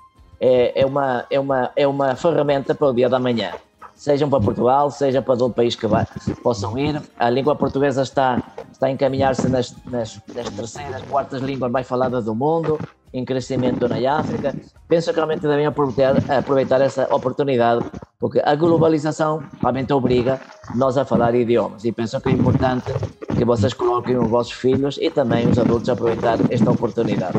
[0.41, 3.53] é, é, uma, é, uma, é uma ferramenta para o dia da manhã.
[3.95, 6.07] Sejam para Portugal, seja para outro país que vai,
[6.43, 7.03] possam ir.
[7.19, 12.25] A língua portuguesa está, está a encaminhar-se nas, nas, nas terceiras, quartas línguas mais faladas
[12.25, 12.79] do mundo,
[13.13, 14.55] em crescimento na África.
[14.89, 17.85] Penso que realmente devem aproveitar, aproveitar essa oportunidade,
[18.19, 20.41] porque a globalização realmente obriga
[20.75, 21.85] nós a falar idiomas.
[21.85, 22.91] E penso que é importante
[23.37, 27.37] que vocês coloquem os vossos filhos e também os adultos a aproveitar esta oportunidade.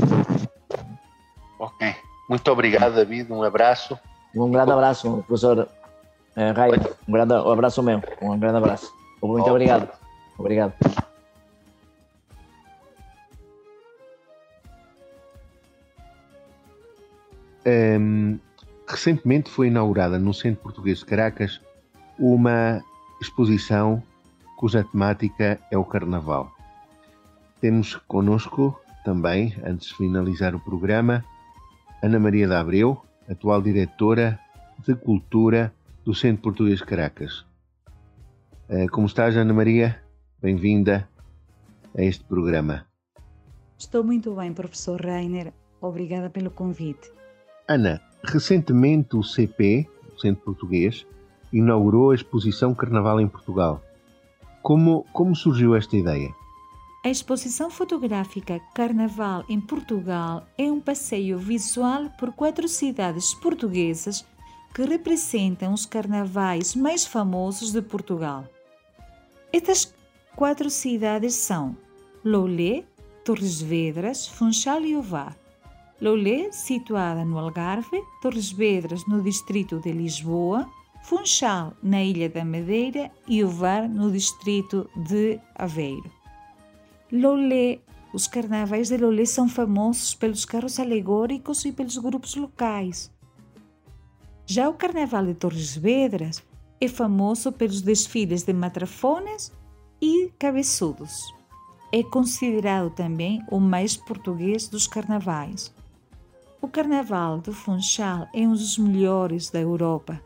[1.57, 2.10] Ok.
[2.31, 3.29] Muito obrigado, David.
[3.29, 3.99] Um abraço.
[4.33, 5.67] Um grande abraço, professor
[6.37, 6.69] eh, Rai.
[7.05, 8.01] Um grande um abraço meu.
[8.21, 8.93] Um grande abraço.
[9.21, 9.89] Muito obrigado.
[10.37, 10.73] Obrigado.
[17.65, 18.39] Um,
[18.87, 21.59] recentemente foi inaugurada no Centro Português de Caracas
[22.17, 22.81] uma
[23.21, 24.01] exposição
[24.55, 26.49] cuja temática é o Carnaval.
[27.59, 31.25] Temos conosco também, antes de finalizar o programa,
[32.01, 32.99] Ana Maria da Abreu,
[33.29, 34.39] atual diretora
[34.79, 35.71] de Cultura
[36.03, 37.45] do Centro Português de Caracas.
[38.67, 40.01] Eh, como estás, Ana Maria?
[40.41, 41.07] Bem-vinda
[41.95, 42.87] a este programa.
[43.77, 45.53] Estou muito bem, professor Rainer.
[45.79, 47.11] Obrigada pelo convite.
[47.67, 49.87] Ana, recentemente o CP,
[50.17, 51.05] 100% português,
[51.53, 53.79] inaugurou a exposição Carnaval em Portugal.
[54.63, 56.33] Como, como surgiu esta ideia?
[57.03, 64.23] A exposição fotográfica Carnaval em Portugal é um passeio visual por quatro cidades portuguesas
[64.71, 68.47] que representam os carnavais mais famosos de Portugal.
[69.51, 69.91] Estas
[70.35, 71.75] quatro cidades são
[72.23, 72.83] Loulé,
[73.25, 75.35] Torres Vedras, Funchal e Ovar.
[75.99, 80.69] Loulé, situada no Algarve, Torres Vedras, no distrito de Lisboa,
[81.01, 86.20] Funchal, na Ilha da Madeira e Ovar, no distrito de Aveiro.
[87.11, 87.79] Loulé,
[88.13, 93.11] os carnavais de Loulé são famosos pelos carros alegóricos e pelos grupos locais.
[94.45, 96.41] Já o Carnaval de Torres Vedras
[96.79, 99.51] é famoso pelos desfiles de matrafones
[100.01, 101.21] e cabeçudos.
[101.91, 105.73] É considerado também o mais português dos carnavais.
[106.61, 110.21] O Carnaval do Funchal é um dos melhores da Europa.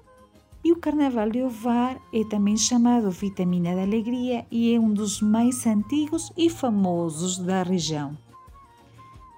[0.65, 5.21] E o Carnaval de Ovar é também chamado Vitamina da Alegria e é um dos
[5.21, 8.17] mais antigos e famosos da região.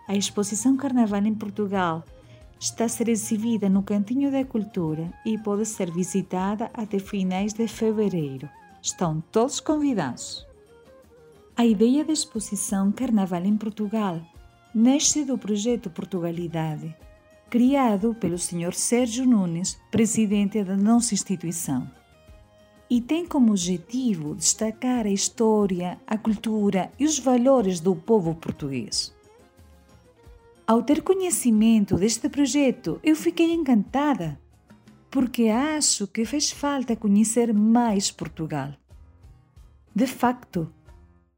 [0.07, 2.01] A exposição Carnaval em Portugal
[2.57, 7.67] está a ser exibida no Cantinho da Cultura e pode ser visitada até finais de
[7.67, 8.47] fevereiro.
[8.81, 10.47] Estão todos convidados.
[11.57, 14.21] A ideia da exposição Carnaval em Portugal
[14.73, 16.95] nasce do projeto Portugalidade,
[17.49, 18.73] criado pelo Sr.
[18.73, 21.89] Sérgio Nunes, presidente da nossa instituição.
[22.89, 29.13] E tem como objetivo destacar a história, a cultura e os valores do povo português.
[30.65, 34.39] Ao ter conhecimento deste projeto, eu fiquei encantada,
[35.09, 38.73] porque acho que fez falta conhecer mais Portugal.
[39.95, 40.71] De facto,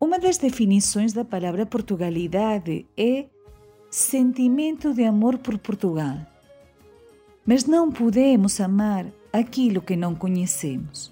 [0.02, 3.28] uma das definições da palavra Portugalidade é
[3.90, 6.18] sentimento de amor por Portugal.
[7.46, 11.12] Mas não podemos amar aquilo que não conhecemos.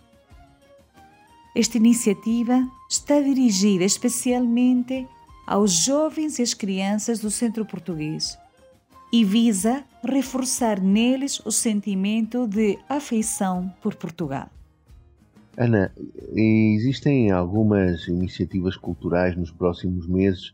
[1.56, 5.08] Esta iniciativa está dirigida especialmente
[5.48, 8.38] aos jovens e às crianças do Centro Português
[9.12, 14.50] e visa reforçar neles o sentimento de afeição por Portugal.
[15.58, 15.92] Ana,
[16.36, 20.54] existem algumas iniciativas culturais nos próximos meses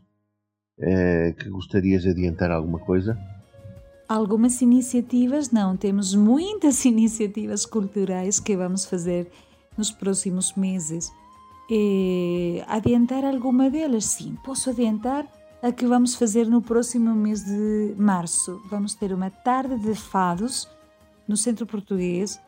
[0.78, 3.18] eh, que gostarias de adiantar alguma coisa?
[4.08, 5.76] Algumas iniciativas, não.
[5.76, 9.30] Temos muitas iniciativas culturais que vamos fazer
[9.76, 11.10] nos próximos meses.
[11.70, 14.36] E adiantar alguma delas, sim.
[14.44, 15.26] Posso adiantar
[15.62, 18.60] a que vamos fazer no próximo mês de março.
[18.70, 20.68] Vamos ter uma tarde de fados
[21.26, 22.38] no Centro Português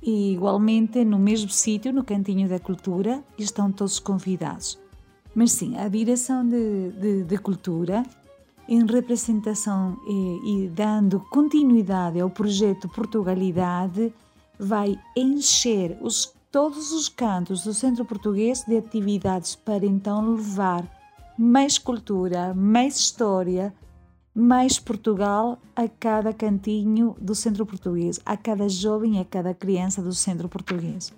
[0.00, 4.81] e igualmente no mesmo sítio, no Cantinho da Cultura, estão todos convidados.
[5.34, 8.02] Mas sim, a Direção de Cultura,
[8.68, 14.12] em representação e, e dando continuidade ao projeto Portugalidade,
[14.58, 20.86] vai encher os todos os cantos do Centro Português de atividades para então levar
[21.38, 23.74] mais cultura, mais história,
[24.34, 30.12] mais Portugal a cada cantinho do Centro Português, a cada jovem a cada criança do
[30.12, 31.10] Centro Português.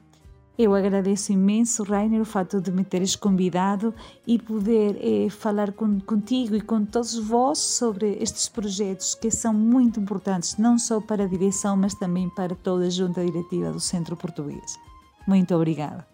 [0.57, 3.93] Eu agradeço imenso, Rainer, o fato de me teres convidado
[4.25, 9.53] e poder eh, falar com, contigo e com todos vós sobre estes projetos que são
[9.53, 13.81] muito importantes, não só para a direção, mas também para toda a junta diretiva do
[13.81, 14.79] Centro Português.
[15.27, 16.07] Muito obrigada.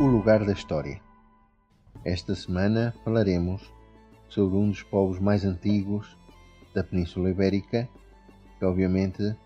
[0.00, 0.98] O lugar da história.
[2.06, 3.70] Esta semana falaremos
[4.32, 6.16] sobre um dos povos mais antigos
[6.74, 7.86] da Península Ibérica,
[8.58, 9.36] que obviamente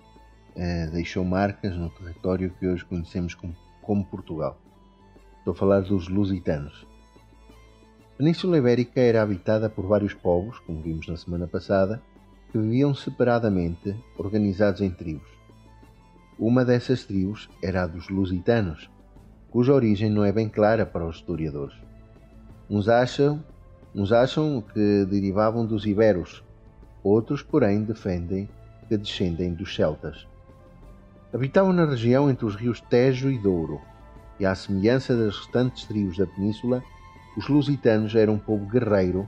[0.55, 4.57] eh, deixou marcas no território que hoje conhecemos como, como Portugal.
[5.39, 6.87] Estou a falar dos lusitanos.
[8.15, 12.01] A Península Ibérica era habitada por vários povos, como vimos na semana passada,
[12.53, 15.29] que viviam separadamente, organizados em tribos.
[16.39, 18.89] Uma dessas tribos era a dos lusitanos,
[19.51, 21.77] cuja origem não é bem clara para os historiadores.
[22.71, 23.43] Uns acham,
[23.97, 26.45] uns acham que derivavam dos iberos,
[27.03, 28.47] outros, porém, defendem
[28.87, 30.27] que descendem dos celtas.
[31.33, 33.81] Habitavam na região entre os rios Tejo e Douro,
[34.39, 36.85] e à semelhança das restantes tribos da península,
[37.39, 39.27] os lusitanos eram um povo guerreiro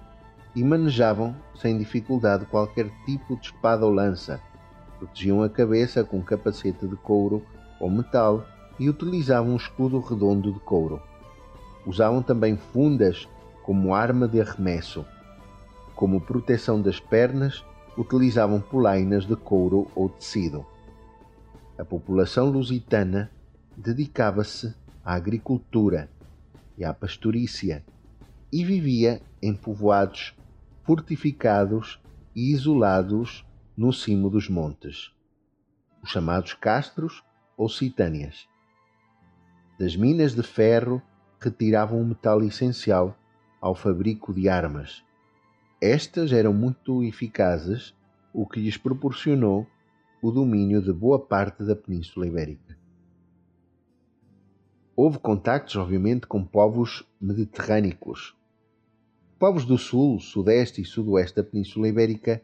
[0.55, 4.39] e manejavam sem dificuldade qualquer tipo de espada ou lança.
[4.99, 7.43] Protegiam a cabeça com capacete de couro
[7.81, 8.47] ou metal
[8.79, 11.01] e utilizavam um escudo redondo de couro.
[11.87, 13.27] Usavam também fundas
[13.69, 15.05] como arma de arremesso.
[15.95, 17.63] Como proteção das pernas,
[17.99, 20.65] utilizavam polainas de couro ou tecido.
[21.77, 23.31] A população lusitana
[23.77, 26.09] dedicava-se à agricultura
[26.79, 27.85] e à pastorícia
[28.51, 30.35] e vivia em povoados
[30.85, 32.01] fortificados
[32.35, 33.45] e isolados
[33.77, 35.13] no cimo dos montes,
[36.03, 37.23] os chamados castros
[37.55, 38.49] ou citâneas.
[39.79, 41.03] Das minas de ferro
[41.39, 43.15] retiravam um metal essencial
[43.61, 45.05] ao fabrico de armas.
[45.81, 47.95] Estas eram muito eficazes,
[48.33, 49.67] o que lhes proporcionou
[50.21, 52.77] o domínio de boa parte da Península Ibérica.
[54.97, 58.37] Houve contactos, obviamente, com povos mediterrânicos.
[59.39, 62.43] Povos do sul, sudeste e sudoeste da Península Ibérica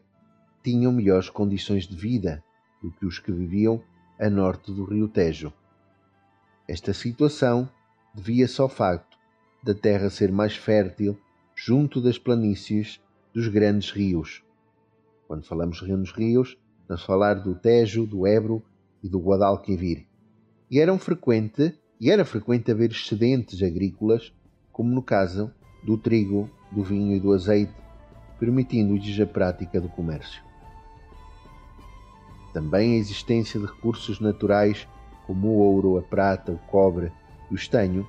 [0.63, 2.41] tinham melhores condições de vida
[2.81, 3.83] do que os que viviam
[4.17, 5.51] a norte do Rio Tejo.
[6.67, 7.69] Esta situação
[8.13, 9.14] devia-se ao facto
[9.65, 11.17] da terra ser mais fértil
[11.55, 13.01] junto das planícies
[13.33, 14.43] dos grandes rios.
[15.27, 16.55] Quando falamos grandes rios,
[16.87, 18.61] a falar do Tejo, do Ebro
[19.01, 20.05] e do Guadalquivir.
[20.69, 24.31] E eram frequente, e era frequente haver excedentes agrícolas,
[24.71, 25.51] como no caso
[25.83, 27.73] do trigo, do vinho e do azeite,
[28.39, 30.43] permitindo-lhes a prática do comércio.
[32.53, 34.87] Também a existência de recursos naturais
[35.25, 37.11] como o ouro, a prata, o cobre
[37.49, 38.07] e o estanho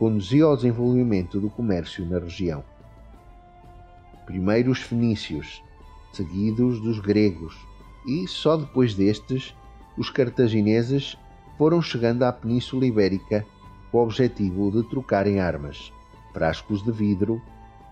[0.00, 2.64] conduziu ao desenvolvimento do comércio na região.
[4.24, 5.62] Primeiro os fenícios,
[6.10, 7.54] seguidos dos gregos,
[8.06, 9.54] e só depois destes
[9.98, 11.18] os cartagineses
[11.58, 13.44] foram chegando à Península Ibérica
[13.92, 15.92] com o objetivo de trocarem armas,
[16.32, 17.38] frascos de vidro,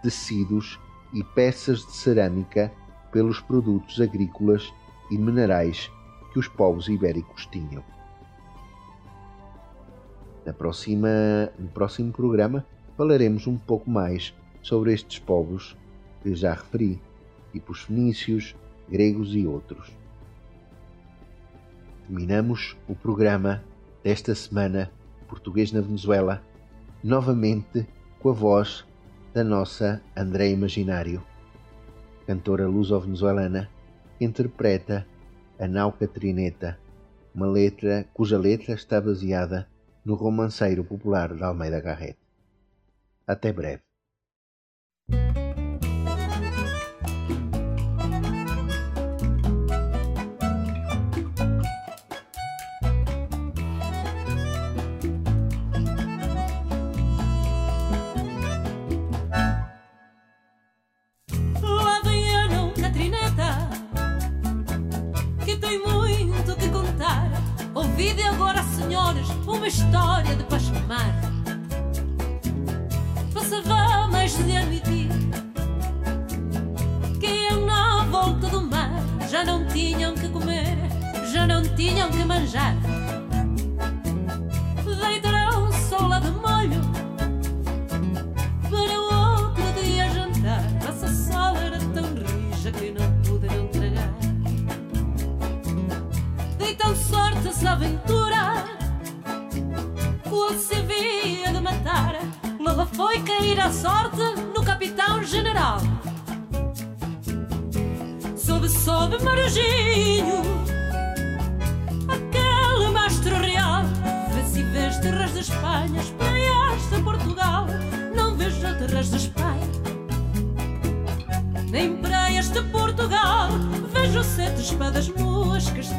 [0.02, 0.80] tecidos
[1.12, 2.72] e peças de cerâmica
[3.12, 4.72] pelos produtos agrícolas
[5.10, 5.90] e minerais
[6.32, 7.84] que os povos ibéricos tinham.
[10.48, 11.10] Na próxima,
[11.58, 12.64] no próximo programa
[12.96, 15.76] falaremos um pouco mais sobre estes povos
[16.22, 16.98] que já referi,
[17.52, 18.56] tipo os fenícios,
[18.88, 19.92] gregos e outros.
[22.06, 23.62] Terminamos o programa
[24.02, 24.90] desta semana
[25.28, 26.42] Português na Venezuela
[27.04, 27.86] novamente
[28.18, 28.86] com a voz
[29.34, 31.22] da nossa André Imaginário,
[32.26, 33.68] cantora luso-venezuelana
[34.18, 35.06] que interpreta
[35.60, 36.78] a Nau Catrineta,
[37.34, 39.68] uma letra cuja letra está baseada
[40.08, 42.18] no romanceiro popular de Almeida Garrett.
[43.26, 43.87] Até breve.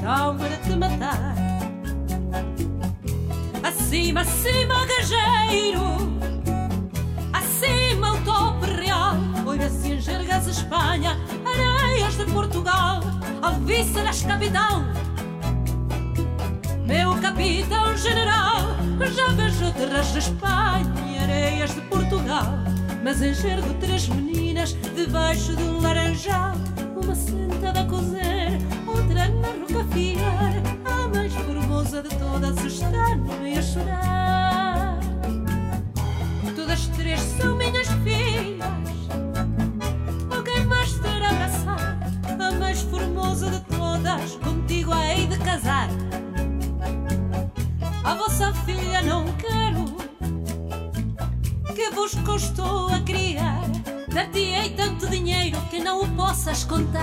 [0.09, 1.35] Para te matar.
[3.63, 5.83] Acima, acima, gajeiro.
[7.31, 9.15] Acima o tope real.
[9.45, 13.01] Olha se enxergas Espanha Areias de Portugal.
[13.43, 14.87] Alvíceras, capitão.
[16.87, 18.61] Meu capitão general
[19.13, 22.45] Já vejo terras de Espanha Areias de Portugal.
[23.03, 26.53] Mas enxergo três meninas Debaixo de um laranjal.
[26.95, 27.13] Uma
[32.65, 34.99] está no meio a chorar.
[36.55, 38.69] Todas três são minhas filhas.
[40.35, 41.99] Alguém mais terá abraçar.
[42.39, 45.89] A mais formosa de todas, contigo hei de casar.
[48.03, 49.85] A vossa filha não quero,
[51.75, 53.61] que vos custou a criar.
[54.13, 56.98] Dar-te-ei tanto dinheiro que não o possas contar